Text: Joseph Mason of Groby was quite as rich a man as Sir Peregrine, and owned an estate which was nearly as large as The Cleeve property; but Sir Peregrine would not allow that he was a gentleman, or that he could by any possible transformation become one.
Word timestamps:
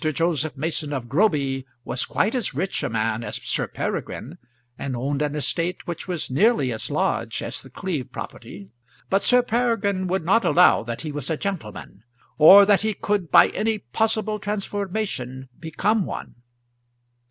Joseph 0.11 0.57
Mason 0.57 0.93
of 0.93 1.07
Groby 1.07 1.63
was 1.85 2.05
quite 2.05 2.33
as 2.33 2.55
rich 2.55 2.81
a 2.81 2.89
man 2.89 3.23
as 3.23 3.35
Sir 3.35 3.67
Peregrine, 3.67 4.39
and 4.75 4.95
owned 4.95 5.21
an 5.21 5.35
estate 5.35 5.85
which 5.85 6.07
was 6.07 6.31
nearly 6.31 6.71
as 6.73 6.89
large 6.89 7.43
as 7.43 7.61
The 7.61 7.69
Cleeve 7.69 8.11
property; 8.11 8.71
but 9.11 9.21
Sir 9.21 9.43
Peregrine 9.43 10.07
would 10.07 10.25
not 10.25 10.43
allow 10.43 10.81
that 10.81 11.01
he 11.01 11.11
was 11.11 11.29
a 11.29 11.37
gentleman, 11.37 12.03
or 12.39 12.65
that 12.65 12.81
he 12.81 12.95
could 12.95 13.29
by 13.29 13.49
any 13.49 13.77
possible 13.77 14.39
transformation 14.39 15.49
become 15.59 16.03
one. 16.07 16.33